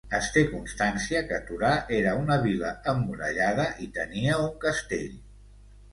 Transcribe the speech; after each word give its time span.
Es 0.17 0.27
té 0.35 0.43
constància 0.51 1.19
que 1.31 1.37
Torà 1.49 1.73
era 1.99 2.15
una 2.21 2.39
vila 2.45 2.73
emmurallada 2.95 3.67
i 3.87 3.91
tenia 3.99 4.43
un 4.47 4.53
castell. 4.65 5.17